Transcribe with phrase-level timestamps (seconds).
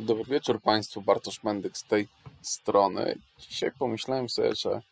[0.00, 2.08] Dobry wieczór Państwu, Bartosz Mendyk z tej
[2.42, 3.18] strony.
[3.38, 4.82] Dzisiaj pomyślałem sobie, że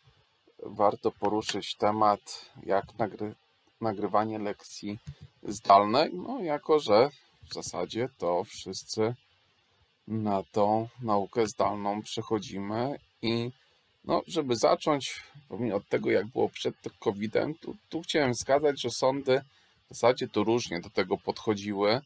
[0.63, 3.35] warto poruszyć temat jak nagry
[3.81, 4.99] nagrywanie lekcji
[5.43, 7.09] zdalnej, no jako że
[7.49, 9.15] w zasadzie to wszyscy
[10.07, 13.51] na tą naukę zdalną przechodzimy i
[14.03, 15.23] no, żeby zacząć
[15.73, 19.41] od tego, jak było przed COVID-em, tu, tu chciałem wskazać, że sądy
[19.85, 22.01] w zasadzie to różnie do tego podchodziły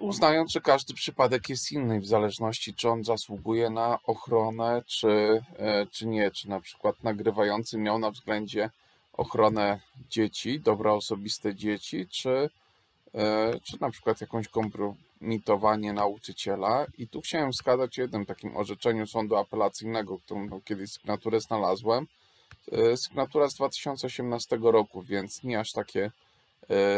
[0.00, 5.86] uznając, że każdy przypadek jest inny w zależności, czy on zasługuje na ochronę, czy, e,
[5.86, 6.30] czy nie.
[6.30, 8.70] Czy na przykład nagrywający miał na względzie
[9.12, 12.50] ochronę dzieci, dobra osobiste dzieci, czy,
[13.14, 16.86] e, czy na przykład jakąś kompromitowanie nauczyciela.
[16.98, 22.06] I tu chciałem wskazać jednym takim orzeczeniu sądu apelacyjnego, którą kiedyś sygnaturę znalazłem.
[22.72, 26.10] E, sygnatura z 2018 roku, więc nie aż takie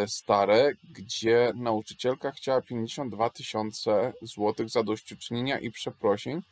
[0.06, 6.42] stare, gdzie nauczycielka chciała 52 tysiące złotych zadośćuczynienia i przeprosin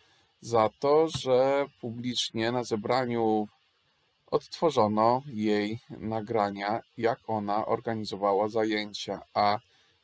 [0.40, 3.48] za to, że publicznie na zebraniu
[4.26, 9.58] odtworzono jej nagrania, jak ona organizowała zajęcia, a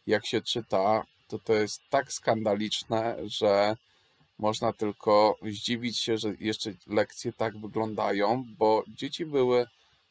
[0.06, 3.76] jak się czyta, to to jest tak skandaliczne, że
[4.38, 9.66] można tylko zdziwić się, że jeszcze lekcje tak wyglądają, bo dzieci były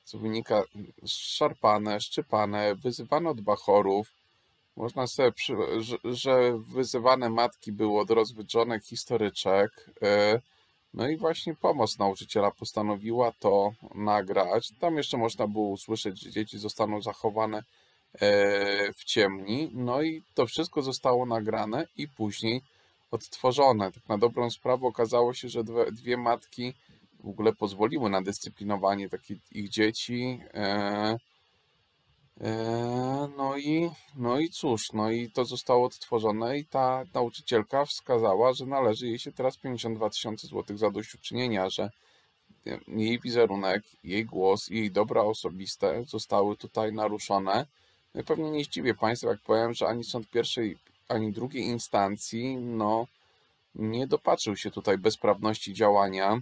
[0.10, 0.64] co wynika
[1.06, 4.14] szarpane, szczypane, wyzywane od bachorów.
[4.76, 9.90] Można sobie, przy, że, że wyzywane matki były od rozwydrzonych historyczek.
[10.02, 10.42] E,
[10.94, 14.72] no i właśnie pomoc nauczyciela postanowiła to nagrać.
[14.80, 17.64] Tam jeszcze można było usłyszeć, że dzieci zostaną zachowane
[18.14, 19.72] e, w ciemni.
[19.74, 22.62] No i to wszystko zostało nagrane i później
[23.12, 23.92] odtworzone.
[23.92, 26.74] Tak na dobrą sprawę okazało się, że dwie matki
[27.24, 30.40] w ogóle pozwoliły na dyscyplinowanie takich ich dzieci.
[30.54, 31.18] E,
[32.42, 38.54] e, no i, no i cóż, no i to zostało odtworzone i ta nauczycielka wskazała,
[38.54, 41.90] że należy jej się teraz 52 tysiące złotych zadośćuczynienia, że
[42.88, 47.66] jej wizerunek, jej głos, jej dobra osobiste zostały tutaj naruszone.
[48.16, 50.78] No i pewnie nie zdziwię Państwa, jak powiem, że ani sąd pierwszej,
[51.08, 53.08] ani drugiej instancji, no,
[53.76, 56.42] nie dopatrzył się tutaj bezprawności działania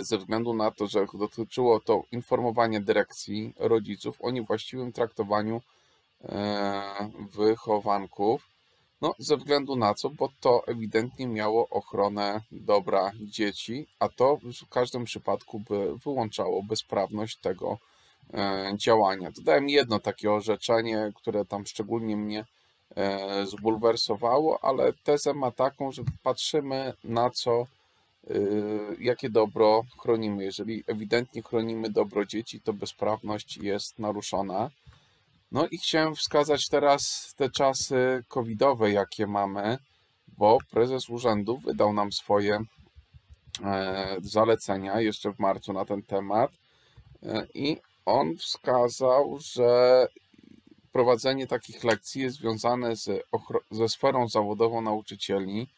[0.00, 5.60] ze względu na to, że dotyczyło to informowania dyrekcji rodziców o niewłaściwym traktowaniu
[6.22, 6.82] e,
[7.32, 8.48] wychowanków.
[9.00, 14.68] No, ze względu na co, bo to ewidentnie miało ochronę dobra dzieci, a to w
[14.68, 17.78] każdym przypadku by wyłączało bezprawność tego
[18.34, 19.30] e, działania.
[19.30, 22.44] Dodałem jedno takie orzeczenie, które tam szczególnie mnie
[23.44, 27.66] zbulwersowało, ale tezę ma taką, że patrzymy na co
[28.98, 30.44] jakie dobro chronimy.
[30.44, 34.70] Jeżeli ewidentnie chronimy dobro dzieci, to bezprawność jest naruszona.
[35.52, 39.78] No i chciałem wskazać teraz te czasy covidowe, jakie mamy,
[40.38, 42.60] bo prezes urzędu wydał nam swoje
[43.64, 46.50] e, zalecenia jeszcze w marcu na ten temat
[47.22, 47.76] e, i
[48.06, 50.06] on wskazał, że
[50.92, 53.08] prowadzenie takich lekcji jest związane z
[53.70, 55.68] ze sferą zawodową nauczycieli,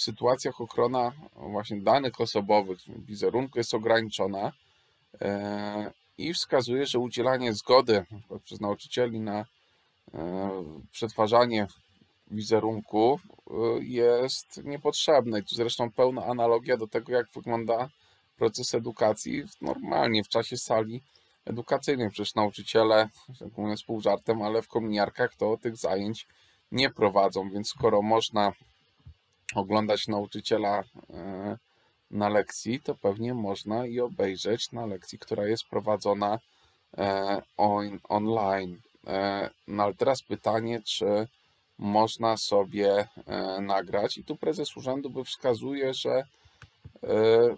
[0.00, 4.52] sytuacjach ochrona właśnie danych osobowych, wizerunku jest ograniczona
[5.20, 8.04] e, i wskazuje, że udzielanie zgody
[8.44, 9.44] przez nauczycieli na
[10.14, 11.66] e, przetwarzanie
[12.30, 13.20] wizerunku
[13.50, 15.38] e, jest niepotrzebne.
[15.38, 17.88] I tu zresztą pełna analogia do tego, jak wygląda
[18.36, 21.02] proces edukacji normalnie w czasie sali
[21.44, 22.10] edukacyjnej.
[22.10, 26.26] Przecież nauczyciele, tak mówiąc pół żartem, ale w kominiarkach to tych zajęć
[26.72, 28.52] nie prowadzą, więc skoro można
[29.54, 31.56] oglądać nauczyciela e,
[32.10, 36.38] na lekcji, to pewnie można i obejrzeć na lekcji, która jest prowadzona
[36.98, 38.80] e, on, online.
[39.06, 41.26] E, no ale teraz pytanie, czy
[41.78, 43.08] można sobie
[43.60, 46.24] nagrać, i tu prezes urzędu by wskazuje, że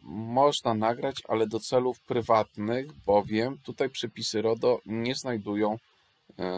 [0.03, 5.79] można nagrać, ale do celów prywatnych, bowiem tutaj przepisy RODO nie znajdują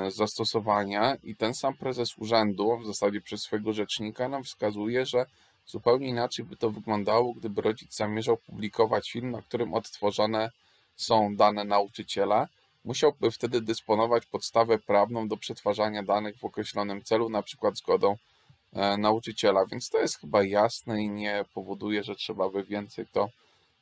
[0.08, 5.26] zastosowania i ten sam prezes urzędu, w zasadzie przez swojego rzecznika, nam wskazuje, że
[5.66, 10.50] zupełnie inaczej by to wyglądało, gdyby rodzic zamierzał publikować film, na którym odtworzone
[10.96, 12.48] są dane nauczyciela.
[12.84, 18.16] Musiałby wtedy dysponować podstawę prawną do przetwarzania danych w określonym celu, na przykład zgodą
[18.72, 23.28] e, nauczyciela, więc to jest chyba jasne i nie powoduje, że trzeba by więcej to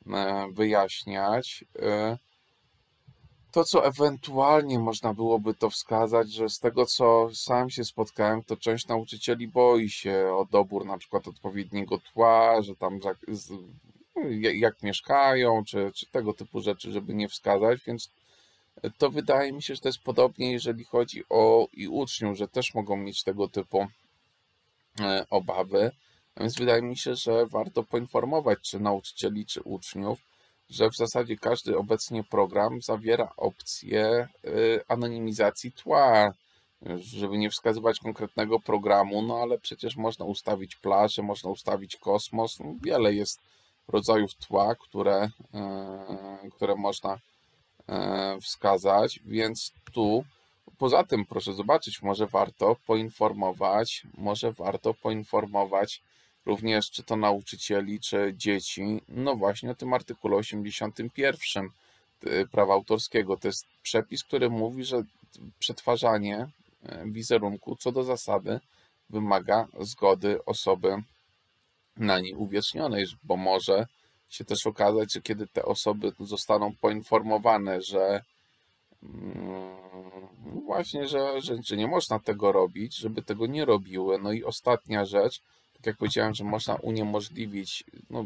[0.07, 1.65] e, wyjaśniać.
[3.51, 8.57] To, co ewentualnie można byłoby to wskazać, że z tego, co sam się spotkałem, to
[8.57, 12.99] część nauczycieli boi się o dobór na przykład odpowiedniego tła, że tam
[14.53, 18.09] jak mieszkają, czy, czy tego typu rzeczy, żeby nie wskazać, więc
[18.97, 22.73] to wydaje mi się, że to jest podobnie, jeżeli chodzi o i uczniów, że też
[22.73, 23.87] mogą mieć tego typu
[24.99, 25.91] e, obawy.
[26.35, 30.19] A więc wydaje mi się, że warto poinformować czy nauczycieli, czy uczniów,
[30.71, 36.33] że w zasadzie każdy obecnie program zawiera opcję y, anonimizacji tła,
[36.95, 42.73] żeby nie wskazywać konkretnego programu, no ale przecież można ustawić plażę, można ustawić kosmos, no,
[42.83, 43.39] wiele jest
[43.87, 45.29] rodzajów tła, które,
[46.45, 50.23] y, które można y, wskazać, więc tu
[50.77, 56.01] poza tym proszę zobaczyć, może warto poinformować, może warto poinformować
[56.45, 61.69] również czy to nauczycieli, czy dzieci, no właśnie o tym artykule 81
[62.27, 63.37] y, prawa autorskiego.
[63.37, 65.03] To jest przepis, który mówi, że
[65.59, 66.47] przetwarzanie
[66.85, 68.59] y, wizerunku co do zasady
[69.09, 71.03] wymaga zgody osoby
[71.97, 73.87] na niej uwiecznionej, bo może
[74.29, 78.23] się też okazać, że kiedy te osoby zostaną poinformowane, że
[79.03, 79.71] mm,
[80.65, 84.19] właśnie, że, że, że nie można tego robić, żeby tego nie robiły.
[84.19, 85.41] No i ostatnia rzecz,
[85.81, 88.25] tak jak powiedziałem, że można uniemożliwić, no,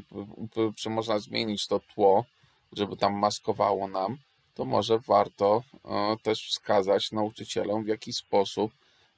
[0.76, 2.26] czy można zmienić to tło,
[2.74, 4.18] żeby tam maskowało nam,
[4.56, 8.72] to może warto e, też wskazać nauczycielom, w jaki sposób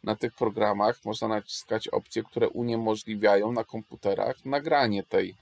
[0.04, 5.36] na tych programach można naciskać opcje, które uniemożliwiają na komputerach nagranie tej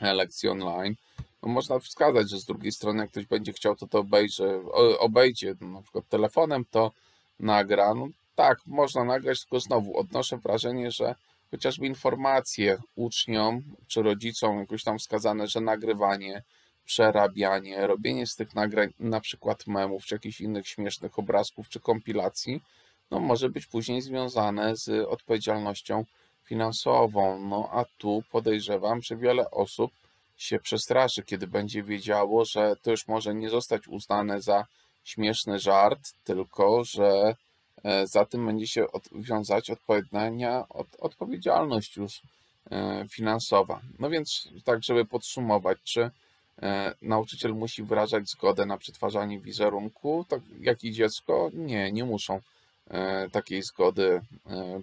[0.00, 0.94] lekcji online.
[1.42, 4.60] No można wskazać, że z drugiej strony, jak ktoś będzie chciał, to to obejrzy,
[4.98, 6.92] obejdzie no, na przykład telefonem, to
[7.40, 7.94] nagra.
[7.94, 11.14] No, tak, można nagrać, tylko znowu odnoszę wrażenie, że
[11.50, 16.42] chociażby informacje uczniom czy rodzicom jakoś tam wskazane, że nagrywanie,
[16.84, 22.60] przerabianie, robienie z tych nagrań na przykład memów, czy jakichś innych śmiesznych obrazków, czy kompilacji,
[23.10, 26.04] no może być później związane z odpowiedzialnością
[26.44, 27.40] finansową.
[27.40, 29.90] No a tu podejrzewam, że wiele osób
[30.36, 34.66] się przestraszy, kiedy będzie wiedziało, że to już może nie zostać uznane za
[35.04, 37.36] śmieszny żart, tylko że
[38.04, 42.22] za tym będzie się wiązać odpowiednia od, odpowiedzialność już
[42.70, 43.80] e, finansowa.
[43.98, 46.10] No więc tak, żeby podsumować, czy
[46.62, 51.50] e, nauczyciel musi wyrażać zgodę na przetwarzanie wizerunku, tak jak i dziecko?
[51.54, 52.40] Nie, nie muszą
[53.32, 54.20] takiej zgody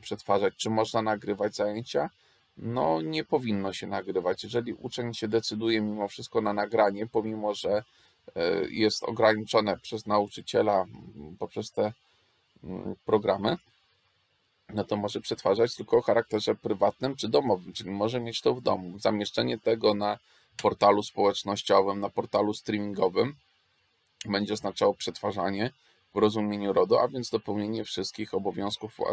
[0.01, 0.54] przetwarzać.
[0.57, 2.09] Czy można nagrywać zajęcia?
[2.57, 4.44] No, nie powinno się nagrywać.
[4.44, 7.83] Jeżeli uczeń się decyduje mimo wszystko na nagranie, pomimo że
[8.69, 10.86] jest ograniczone przez nauczyciela
[11.39, 11.94] poprzez te
[13.05, 13.57] programy,
[14.73, 18.61] no to może przetwarzać tylko o charakterze prywatnym czy domowym, czyli może mieć to w
[18.61, 18.99] domu.
[18.99, 20.19] Zamieszczenie tego na
[20.61, 23.35] portalu społecznościowym, na portalu streamingowym
[24.25, 25.71] będzie oznaczało przetwarzanie
[26.15, 29.03] w rozumieniu RODO, a więc dopełnienie wszystkich obowiązków e,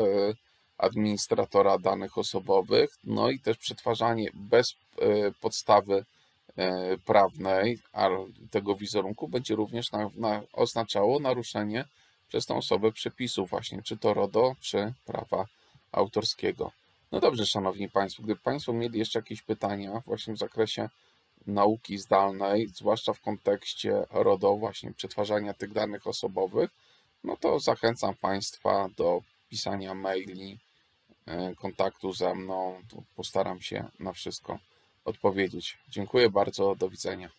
[0.79, 6.05] administratora danych osobowych, no i też przetwarzanie bez e, podstawy
[6.57, 7.79] e, prawnej
[8.51, 11.85] tego wizerunku będzie również na, na, oznaczało naruszenie
[12.29, 15.47] przez tą osobę przepisów właśnie, czy to RODO, czy prawa
[15.93, 16.73] autorskiego.
[17.13, 20.89] No dobrze, Szanowni Państwo, gdyby Państwo mieli jeszcze jakieś pytania właśnie w zakresie
[21.47, 26.71] nauki zdalnej, zwłaszcza w kontekście RODO, właśnie przetwarzania tych danych osobowych,
[27.25, 30.59] no to zachęcam Państwa do pisania maili,
[31.27, 32.83] e, kontaktu ze mną.
[33.17, 34.59] Postaram się na wszystko
[35.05, 35.79] odpowiedzieć.
[35.89, 37.31] Dziękuję bardzo, do widzenia.